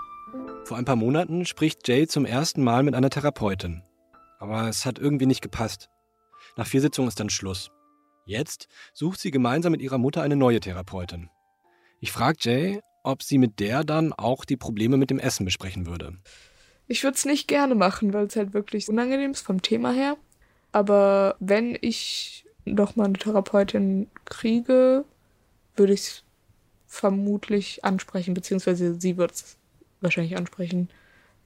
[0.65, 3.83] Vor ein paar Monaten spricht Jay zum ersten Mal mit einer Therapeutin.
[4.41, 5.89] Aber es hat irgendwie nicht gepasst.
[6.57, 7.71] Nach vier Sitzungen ist dann Schluss.
[8.25, 11.31] Jetzt sucht sie gemeinsam mit ihrer Mutter eine neue Therapeutin.
[12.01, 15.87] Ich frage Jay, ob sie mit der dann auch die Probleme mit dem Essen besprechen
[15.87, 16.19] würde.
[16.87, 20.17] Ich würde es nicht gerne machen, weil es halt wirklich unangenehm ist vom Thema her.
[20.73, 25.05] Aber wenn ich noch mal eine Therapeutin kriege,
[25.77, 26.23] würde ich es
[26.87, 29.57] vermutlich ansprechen, beziehungsweise sie wird es
[30.01, 30.89] wahrscheinlich ansprechen,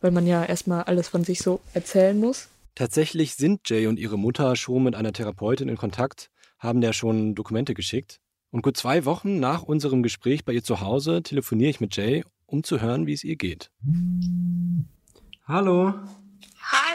[0.00, 2.48] weil man ja erstmal alles von sich so erzählen muss.
[2.74, 7.34] Tatsächlich sind Jay und ihre Mutter schon mit einer Therapeutin in Kontakt, haben der schon
[7.34, 8.20] Dokumente geschickt.
[8.50, 12.24] Und gut zwei Wochen nach unserem Gespräch bei ihr zu Hause telefoniere ich mit Jay,
[12.46, 13.70] um zu hören, wie es ihr geht.
[15.44, 15.94] Hallo.
[16.60, 16.86] Hi.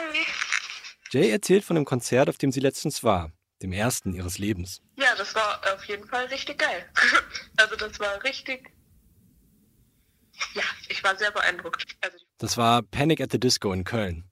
[1.12, 4.80] Jay erzählt von dem Konzert, auf dem sie letztens war, dem ersten ihres Lebens.
[4.96, 6.86] Ja, das war auf jeden Fall richtig geil.
[7.58, 8.72] also das war richtig.
[10.54, 11.84] Ja, ich war sehr beeindruckt.
[12.00, 14.24] Also das war Panic at the Disco in Köln.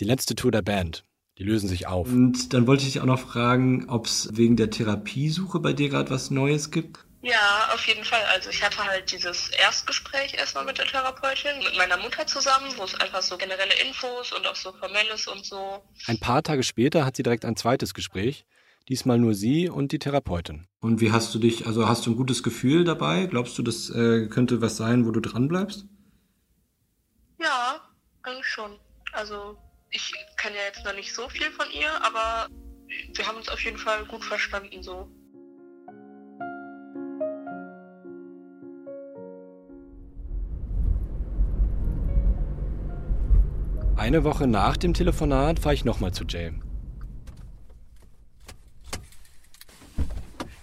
[0.00, 1.04] Die letzte Tour der Band.
[1.38, 2.08] Die lösen sich auf.
[2.08, 5.90] Und dann wollte ich dich auch noch fragen, ob es wegen der Therapiesuche bei dir
[5.90, 7.04] gerade was Neues gibt?
[7.20, 8.22] Ja, auf jeden Fall.
[8.32, 12.84] Also ich hatte halt dieses Erstgespräch erstmal mit der Therapeutin, mit meiner Mutter zusammen, wo
[12.84, 15.82] es einfach so generelle Infos und auch so formelles und so.
[16.06, 18.46] Ein paar Tage später hat sie direkt ein zweites Gespräch.
[18.88, 20.68] Diesmal nur sie und die Therapeutin.
[20.80, 23.26] Und wie hast du dich, also hast du ein gutes Gefühl dabei?
[23.26, 25.86] Glaubst du, das äh, könnte was sein, wo du dran bleibst?
[27.40, 27.80] Ja,
[28.22, 28.78] eigentlich schon.
[29.12, 29.58] Also
[29.90, 32.48] ich kenne ja jetzt noch nicht so viel von ihr, aber
[33.14, 35.08] wir haben uns auf jeden Fall gut verstanden so.
[43.96, 46.52] Eine Woche nach dem Telefonat fahre ich nochmal zu Jay.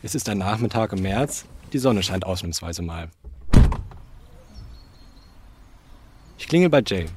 [0.01, 3.09] Es ist ein Nachmittag im März, die Sonne scheint ausnahmsweise mal.
[6.37, 7.07] Ich klingel bei Jay.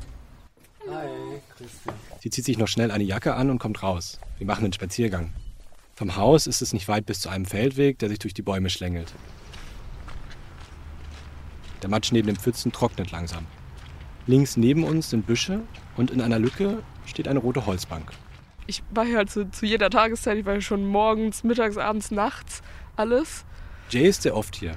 [2.26, 4.18] Sie zieht sich noch schnell eine Jacke an und kommt raus.
[4.38, 5.32] Wir machen einen Spaziergang.
[5.94, 8.68] Vom Haus ist es nicht weit bis zu einem Feldweg, der sich durch die Bäume
[8.68, 9.14] schlängelt.
[11.82, 13.46] Der Matsch neben den Pfützen trocknet langsam.
[14.26, 15.60] Links neben uns sind Büsche
[15.96, 18.10] und in einer Lücke steht eine rote Holzbank.
[18.66, 22.10] Ich war hier halt zu, zu jeder Tageszeit, ich war hier schon morgens, mittags, abends,
[22.10, 22.60] nachts,
[22.96, 23.44] alles.
[23.90, 24.72] Jay ist sehr oft hier,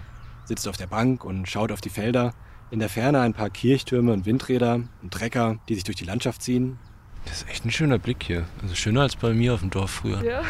[0.46, 2.36] sitzt auf der Bank und schaut auf die Felder.
[2.70, 6.44] In der Ferne ein paar Kirchtürme und Windräder und Trecker, die sich durch die Landschaft
[6.44, 6.78] ziehen.
[7.26, 8.46] Das ist echt ein schöner Blick hier.
[8.62, 10.24] Also schöner als bei mir auf dem Dorf früher.
[10.24, 10.42] Ja.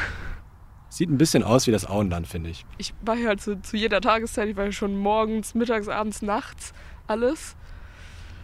[0.89, 2.65] Sieht ein bisschen aus wie das Auenland, finde ich.
[2.77, 6.21] Ich war hier halt zu, zu jeder Tageszeit, ich war hier schon morgens, mittags, abends,
[6.21, 6.73] nachts,
[7.07, 7.55] alles.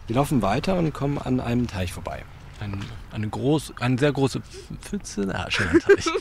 [0.06, 2.24] Wir laufen weiter und kommen an einem Teich vorbei.
[2.60, 2.78] Ein,
[3.12, 4.40] eine, groß, eine sehr große
[4.80, 5.28] Pfütze.
[5.34, 6.06] Ah, schöner Teich.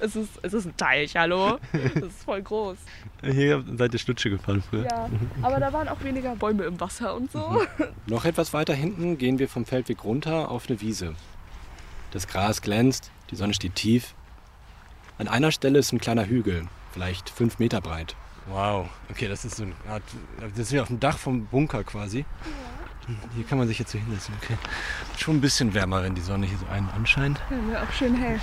[0.00, 1.58] Es ist, es ist ein Teich, hallo?
[1.72, 2.78] Das ist voll groß.
[3.20, 4.84] Hier seid ihr Schlutsche gefahren früher.
[4.84, 5.10] Ja,
[5.42, 7.62] aber da waren auch weniger Bäume im Wasser und so.
[8.06, 11.14] Noch etwas weiter hinten gehen wir vom Feldweg runter auf eine Wiese.
[12.10, 14.14] Das Gras glänzt, die Sonne steht tief.
[15.18, 18.16] An einer Stelle ist ein kleiner Hügel, vielleicht fünf Meter breit.
[18.46, 18.88] Wow.
[19.10, 20.02] Okay, das ist so eine Art.
[20.40, 22.24] Das ist wie auf dem Dach vom Bunker quasi.
[23.34, 24.34] Hier kann man sich jetzt so hinsetzen.
[24.42, 24.56] Okay.
[25.16, 27.40] Schon ein bisschen wärmer, wenn die Sonne hier so einen anscheint.
[27.50, 28.38] Ja, wäre auch schön hell.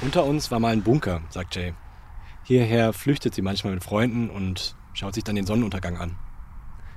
[0.00, 1.74] Unter uns war mal ein Bunker, sagt Jay.
[2.44, 6.16] Hierher flüchtet sie manchmal mit Freunden und schaut sich dann den Sonnenuntergang an.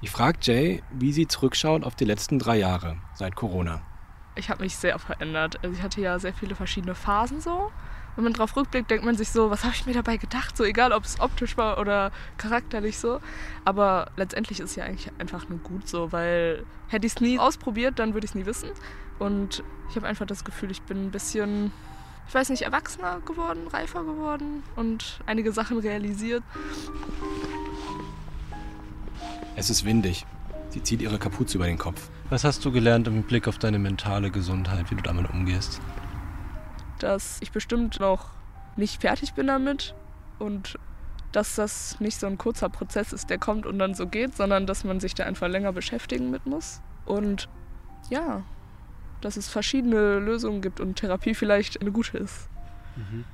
[0.01, 3.81] Ich frage Jay, wie sie zurückschaut auf die letzten drei Jahre seit Corona.
[4.35, 5.59] Ich habe mich sehr verändert.
[5.63, 7.71] Also ich hatte ja sehr viele verschiedene Phasen so.
[8.15, 10.55] Wenn man drauf rückblickt, denkt man sich so, was habe ich mir dabei gedacht?
[10.55, 13.19] So egal, ob es optisch war oder charakterlich so.
[13.65, 17.39] Aber letztendlich ist es ja eigentlich einfach nur gut so, weil hätte ich es nie
[17.39, 18.69] ausprobiert, dann würde ich es nie wissen.
[19.17, 21.71] Und ich habe einfach das Gefühl, ich bin ein bisschen,
[22.27, 26.43] ich weiß nicht, erwachsener geworden, reifer geworden und einige Sachen realisiert.
[29.55, 30.25] Es ist windig.
[30.69, 32.09] Sie zieht ihre Kapuze über den Kopf.
[32.33, 35.79] Was hast du gelernt im Blick auf deine mentale Gesundheit, wie du damit umgehst?
[36.97, 38.29] dass ich bestimmt noch
[38.75, 39.93] nicht fertig bin damit
[40.39, 40.79] und
[41.31, 44.65] dass das nicht so ein kurzer Prozess ist, der kommt und dann so geht, sondern
[44.65, 46.81] dass man sich da einfach länger beschäftigen mit muss.
[47.05, 47.49] Und
[48.09, 48.43] ja,
[49.21, 52.49] dass es verschiedene Lösungen gibt und Therapie vielleicht eine gute ist.
[52.95, 53.25] Mhm.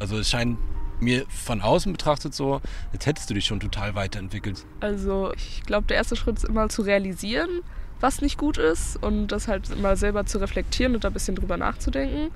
[0.00, 0.58] Also es scheint
[1.00, 2.60] mir von außen betrachtet so,
[2.92, 4.64] als hättest du dich schon total weiterentwickelt.
[4.80, 7.62] Also ich glaube, der erste Schritt ist immer zu realisieren,
[8.00, 11.36] was nicht gut ist und das halt immer selber zu reflektieren und da ein bisschen
[11.36, 12.30] drüber nachzudenken.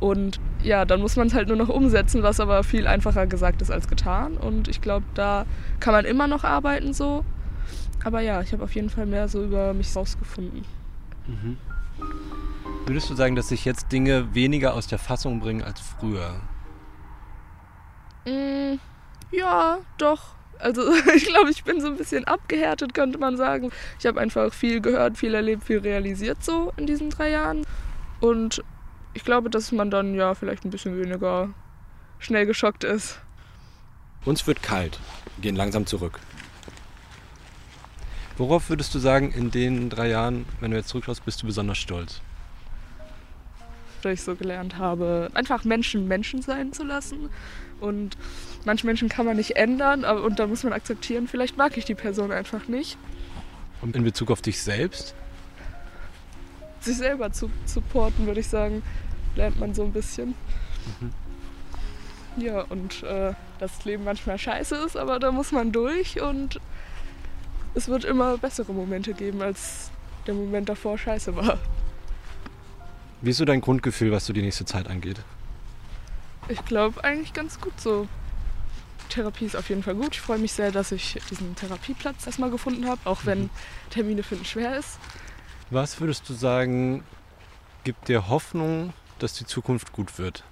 [0.00, 3.62] Und ja, dann muss man es halt nur noch umsetzen, was aber viel einfacher gesagt
[3.62, 4.36] ist als getan.
[4.36, 5.46] Und ich glaube, da
[5.78, 7.24] kann man immer noch arbeiten so.
[8.02, 10.64] Aber ja, ich habe auf jeden Fall mehr so über mich rausgefunden.
[11.28, 11.56] Mhm.
[12.86, 16.40] Würdest du sagen, dass sich jetzt Dinge weniger aus der Fassung bringen als früher?
[18.24, 18.78] Mm,
[19.30, 20.34] ja, doch.
[20.58, 20.82] Also
[21.14, 23.70] ich glaube, ich bin so ein bisschen abgehärtet, könnte man sagen.
[23.98, 27.66] Ich habe einfach viel gehört, viel erlebt, viel realisiert so in diesen drei Jahren.
[28.20, 28.62] Und
[29.14, 31.50] ich glaube, dass man dann ja vielleicht ein bisschen weniger
[32.18, 33.20] schnell geschockt ist.
[34.24, 35.00] Uns wird kalt.
[35.36, 36.20] Wir gehen langsam zurück.
[38.38, 41.78] Worauf würdest du sagen, in den drei Jahren, wenn du jetzt zurückschaust, bist du besonders
[41.78, 42.20] stolz?
[44.00, 47.28] Dass ich so gelernt habe, einfach Menschen Menschen sein zu lassen.
[47.82, 48.16] Und
[48.64, 51.84] manche Menschen kann man nicht ändern aber, und da muss man akzeptieren, vielleicht mag ich
[51.84, 52.96] die Person einfach nicht.
[53.80, 55.14] Und in Bezug auf dich selbst?
[56.80, 58.82] Sich selber zu supporten, würde ich sagen,
[59.34, 60.34] lernt man so ein bisschen.
[61.00, 61.12] Mhm.
[62.36, 66.60] Ja, und äh, dass das Leben manchmal scheiße ist, aber da muss man durch und
[67.74, 69.90] es wird immer bessere Momente geben, als
[70.26, 71.58] der Moment davor scheiße war.
[73.20, 75.20] Wie ist so dein Grundgefühl, was so die nächste Zeit angeht?
[76.48, 78.08] Ich glaube eigentlich ganz gut so.
[79.08, 80.14] Therapie ist auf jeden Fall gut.
[80.14, 83.50] Ich freue mich sehr, dass ich diesen Therapieplatz erstmal gefunden habe, auch wenn
[83.90, 84.98] Termine finden schwer ist.
[85.70, 87.04] Was würdest du sagen,
[87.84, 90.44] gibt dir Hoffnung, dass die Zukunft gut wird?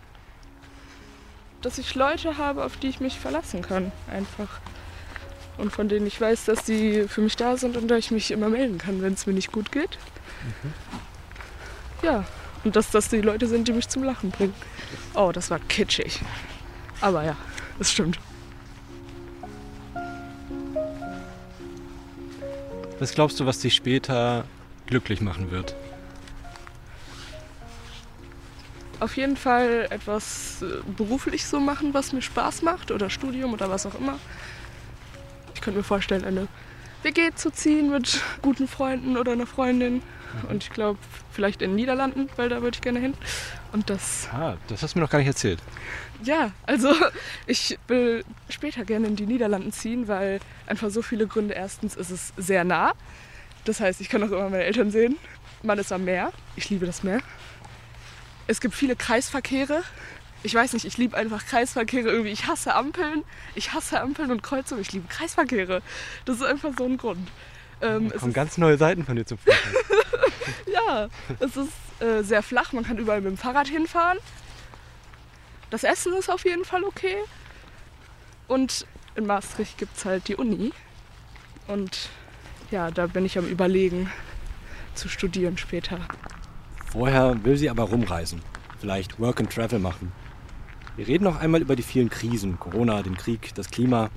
[1.62, 4.61] Dass ich Leute habe, auf die ich mich verlassen kann, einfach.
[5.59, 8.31] Und von denen ich weiß, dass sie für mich da sind und da ich mich
[8.31, 9.98] immer melden kann, wenn es mir nicht gut geht.
[10.62, 10.72] Mhm.
[12.03, 12.24] Ja,
[12.64, 14.55] und dass das die Leute sind, die mich zum Lachen bringen.
[15.14, 16.20] Oh, das war kitschig.
[17.01, 17.37] Aber ja,
[17.79, 18.18] das stimmt.
[22.99, 24.44] Was glaubst du, was dich später
[24.87, 25.75] glücklich machen wird?
[29.01, 33.70] Auf jeden Fall etwas äh, beruflich so machen, was mir Spaß macht oder Studium oder
[33.70, 34.18] was auch immer.
[35.55, 36.49] Ich könnte mir vorstellen, eine
[37.02, 40.02] WG zu ziehen mit guten Freunden oder einer Freundin.
[40.48, 40.98] Und ich glaube,
[41.32, 43.14] vielleicht in den Niederlanden, weil da würde ich gerne hin.
[43.72, 44.28] Und das.
[44.32, 45.60] Ah, das hast du mir noch gar nicht erzählt.
[46.22, 46.94] Ja, also
[47.46, 51.54] ich will später gerne in die Niederlanden ziehen, weil einfach so viele Gründe.
[51.54, 52.92] Erstens ist es sehr nah.
[53.64, 55.16] Das heißt, ich kann auch immer meine Eltern sehen.
[55.62, 56.32] Man ist am Meer.
[56.56, 57.20] Ich liebe das Meer.
[58.46, 59.82] Es gibt viele Kreisverkehre.
[60.42, 62.33] Ich weiß nicht, ich liebe einfach Kreisverkehre irgendwie.
[62.33, 63.24] Ich hasse Ampeln.
[63.55, 64.81] Ich hasse Ampeln und Kreuzungen.
[64.83, 65.83] Ich liebe Kreisverkehre.
[66.24, 67.29] Das ist einfach so ein Grund.
[67.83, 69.74] Ähm, kommen ganz neue Seiten von dir zum Vorschein.
[70.72, 72.72] ja, es ist äh, sehr flach.
[72.72, 74.18] Man kann überall mit dem Fahrrad hinfahren.
[75.70, 77.16] Das Essen ist auf jeden Fall okay.
[78.48, 80.72] Und in Maastricht gibt es halt die Uni.
[81.68, 82.09] Und
[82.70, 84.11] ja, da bin ich am Überlegen
[84.94, 86.00] zu studieren später.
[86.90, 88.42] Vorher will sie aber rumreisen.
[88.81, 90.12] Vielleicht Work and Travel machen.
[90.96, 92.59] Wir reden noch einmal über die vielen Krisen.
[92.59, 94.11] Corona, den Krieg, das Klima.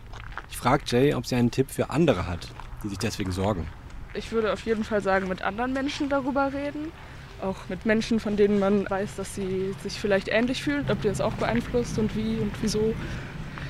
[0.50, 2.50] Ich frage Jay, ob sie einen Tipp für andere hat,
[2.84, 3.68] die sich deswegen sorgen.
[4.14, 6.92] Ich würde auf jeden Fall sagen, mit anderen Menschen darüber reden.
[7.42, 11.08] Auch mit Menschen, von denen man weiß, dass sie sich vielleicht ähnlich fühlen, ob die
[11.08, 12.94] das auch beeinflusst und wie und wieso.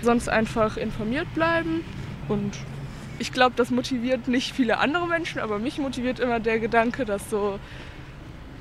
[0.01, 1.81] Sonst einfach informiert bleiben.
[2.27, 2.57] Und
[3.19, 7.29] ich glaube, das motiviert nicht viele andere Menschen, aber mich motiviert immer der Gedanke, dass
[7.29, 7.59] so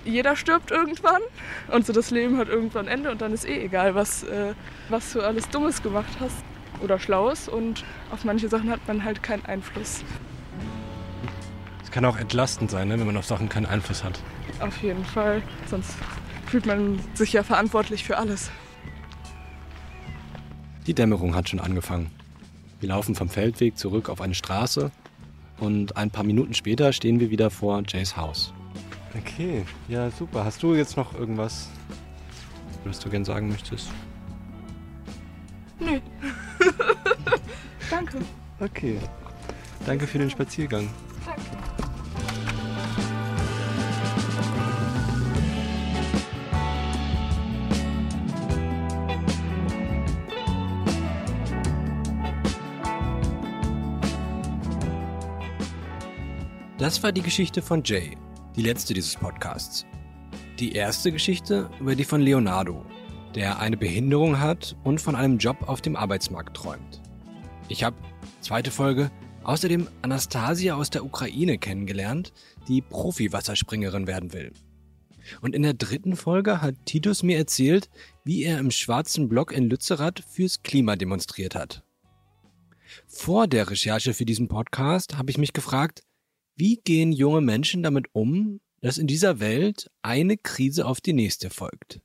[0.04, 1.22] jeder stirbt irgendwann
[1.68, 4.54] und so das Leben hat irgendwann Ende und dann ist eh egal, was, äh,
[4.88, 6.36] was du alles Dummes gemacht hast
[6.82, 10.04] oder Schlaues und auf manche Sachen hat man halt keinen Einfluss
[11.92, 14.18] kann auch entlastend sein, ne, wenn man auf Sachen keinen Einfluss hat.
[14.60, 15.42] Auf jeden Fall.
[15.66, 15.94] Sonst
[16.46, 18.50] fühlt man sich ja verantwortlich für alles.
[20.86, 22.10] Die Dämmerung hat schon angefangen.
[22.80, 24.90] Wir laufen vom Feldweg zurück auf eine Straße
[25.60, 28.52] und ein paar Minuten später stehen wir wieder vor Jays Haus.
[29.18, 30.44] Okay, ja super.
[30.44, 31.68] Hast du jetzt noch irgendwas,
[32.84, 33.90] was du gern sagen möchtest?
[35.78, 36.00] Nö.
[37.90, 38.18] Danke.
[38.60, 38.98] Okay.
[39.84, 40.88] Danke für den Spaziergang.
[56.78, 58.16] Das war die Geschichte von Jay,
[58.56, 59.86] die letzte dieses Podcasts.
[60.58, 62.84] Die erste Geschichte über die von Leonardo,
[63.34, 67.00] der eine Behinderung hat und von einem Job auf dem Arbeitsmarkt träumt.
[67.68, 67.96] Ich habe,
[68.42, 69.10] zweite Folge,
[69.42, 72.32] außerdem Anastasia aus der Ukraine kennengelernt,
[72.68, 74.52] die Profi-Wasserspringerin werden will.
[75.40, 77.88] Und in der dritten Folge hat Titus mir erzählt,
[78.24, 81.84] wie er im schwarzen Block in Lützerath fürs Klima demonstriert hat.
[83.06, 86.02] Vor der Recherche für diesen Podcast habe ich mich gefragt,
[86.56, 91.50] wie gehen junge Menschen damit um, dass in dieser Welt eine Krise auf die nächste
[91.50, 92.00] folgt?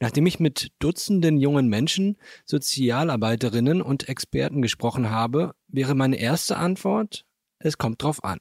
[0.00, 7.24] Nachdem ich mit Dutzenden jungen Menschen, Sozialarbeiterinnen und Experten gesprochen habe, wäre meine erste Antwort,
[7.58, 8.38] es kommt drauf an.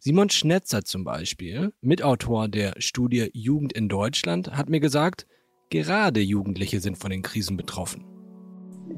[0.00, 5.26] Simon Schnetzer zum Beispiel, Mitautor der Studie Jugend in Deutschland, hat mir gesagt,
[5.70, 8.04] gerade Jugendliche sind von den Krisen betroffen.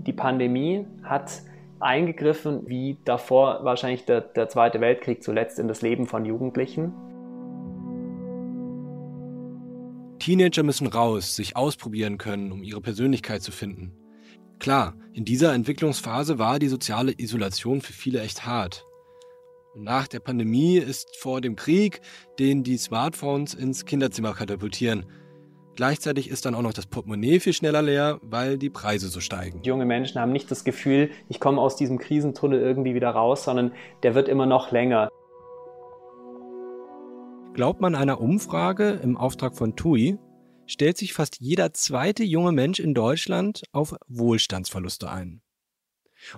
[0.06, 1.42] Die Pandemie hat
[1.80, 6.92] eingegriffen, wie davor wahrscheinlich der, der Zweite Weltkrieg zuletzt in das Leben von Jugendlichen.
[10.18, 13.92] Teenager müssen raus, sich ausprobieren können, um ihre Persönlichkeit zu finden.
[14.58, 18.84] Klar, in dieser Entwicklungsphase war die soziale Isolation für viele echt hart.
[19.74, 22.00] Nach der Pandemie ist vor dem Krieg,
[22.38, 25.06] den die Smartphones ins Kinderzimmer katapultieren,
[25.80, 29.62] Gleichzeitig ist dann auch noch das Portemonnaie viel schneller leer, weil die Preise so steigen.
[29.62, 33.72] Junge Menschen haben nicht das Gefühl, ich komme aus diesem Krisentunnel irgendwie wieder raus, sondern
[34.02, 35.08] der wird immer noch länger.
[37.54, 40.18] Glaubt man einer Umfrage im Auftrag von TUI,
[40.66, 45.40] stellt sich fast jeder zweite junge Mensch in Deutschland auf Wohlstandsverluste ein.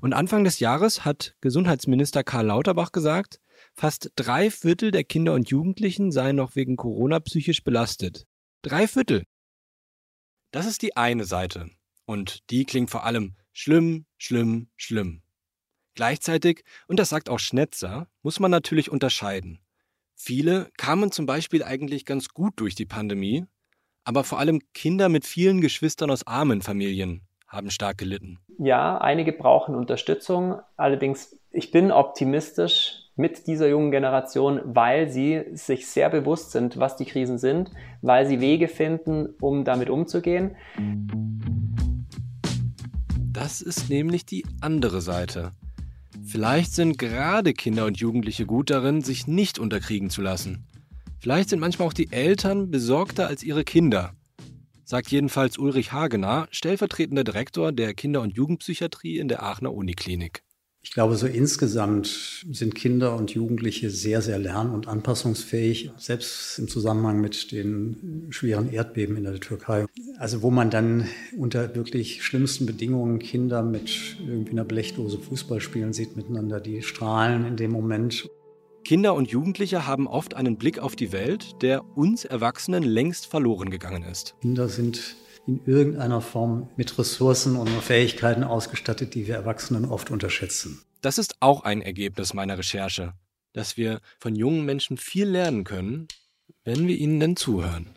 [0.03, 3.41] Und Anfang des Jahres hat Gesundheitsminister Karl Lauterbach gesagt,
[3.75, 8.29] fast drei Viertel der Kinder und Jugendlichen seien noch wegen Corona psychisch belastet.
[8.63, 9.25] Drei Viertel.
[10.53, 11.71] Das ist die eine Seite.
[12.05, 15.23] Und die klingt vor allem schlimm, schlimm, schlimm.
[15.95, 19.61] Gleichzeitig, und das sagt auch Schnetzer, muss man natürlich unterscheiden.
[20.15, 23.47] Viele kamen zum Beispiel eigentlich ganz gut durch die Pandemie,
[24.05, 28.39] aber vor allem Kinder mit vielen Geschwistern aus armen Familien haben stark gelitten.
[28.59, 30.61] Ja, einige brauchen Unterstützung.
[30.77, 36.97] Allerdings, ich bin optimistisch, mit dieser jungen Generation, weil sie sich sehr bewusst sind, was
[36.97, 40.57] die Krisen sind, weil sie Wege finden, um damit umzugehen.
[43.33, 45.53] Das ist nämlich die andere Seite.
[46.25, 50.67] Vielleicht sind gerade Kinder und Jugendliche gut darin, sich nicht unterkriegen zu lassen.
[51.19, 54.13] Vielleicht sind manchmal auch die Eltern besorgter als ihre Kinder,
[54.85, 60.43] sagt jedenfalls Ulrich Hagener, stellvertretender Direktor der Kinder- und Jugendpsychiatrie in der Aachener Uniklinik.
[60.85, 66.67] Ich glaube, so insgesamt sind Kinder und Jugendliche sehr, sehr lern- und anpassungsfähig, selbst im
[66.67, 69.87] Zusammenhang mit den schweren Erdbeben in der Türkei.
[70.19, 71.07] Also wo man dann
[71.39, 77.47] unter wirklich schlimmsten Bedingungen Kinder mit irgendwie einer Blechdose Fußball spielen sieht miteinander, die strahlen
[77.47, 78.29] in dem Moment.
[78.85, 83.71] Kinder und Jugendliche haben oft einen Blick auf die Welt, der uns Erwachsenen längst verloren
[83.71, 84.35] gegangen ist.
[84.41, 85.15] Kinder sind
[85.47, 90.83] in irgendeiner Form mit Ressourcen und Fähigkeiten ausgestattet, die wir Erwachsenen oft unterschätzen.
[91.01, 93.15] Das ist auch ein Ergebnis meiner Recherche,
[93.53, 96.09] dass wir von jungen Menschen viel lernen können,
[96.65, 97.91] wenn wir ihnen denn zuhören.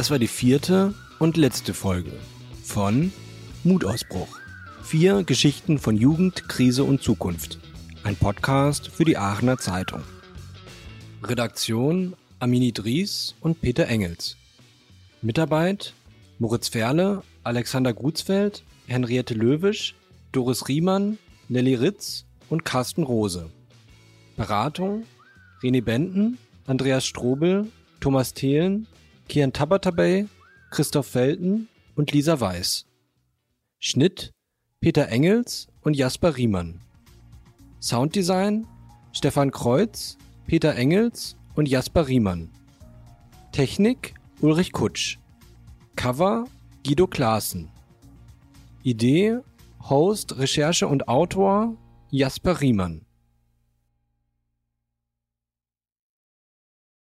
[0.00, 2.12] Das war die vierte und letzte Folge
[2.64, 3.12] von
[3.64, 4.40] Mutausbruch.
[4.82, 7.58] Vier Geschichten von Jugend, Krise und Zukunft.
[8.02, 10.00] Ein Podcast für die Aachener Zeitung.
[11.22, 14.38] Redaktion Amini Dries und Peter Engels.
[15.20, 15.92] Mitarbeit
[16.38, 19.94] Moritz Ferle, Alexander Gutsfeld, Henriette Löwisch,
[20.32, 21.18] Doris Riemann,
[21.50, 23.50] Nelly Ritz und Carsten Rose.
[24.38, 25.04] Beratung
[25.62, 27.66] René Benten, Andreas Strobel,
[28.00, 28.86] Thomas Thelen,
[29.30, 30.26] Kian Tabatabay,
[30.70, 32.86] Christoph Felten und Lisa Weiß.
[33.78, 34.32] Schnitt
[34.80, 36.80] Peter Engels und Jasper Riemann.
[37.80, 38.66] Sounddesign
[39.12, 40.18] Stefan Kreuz,
[40.48, 42.50] Peter Engels und Jasper Riemann.
[43.52, 45.18] Technik Ulrich Kutsch.
[45.94, 46.46] Cover
[46.84, 47.68] Guido Klaassen.
[48.82, 49.38] Idee,
[49.88, 51.76] Host, Recherche und Autor
[52.10, 53.06] Jasper Riemann.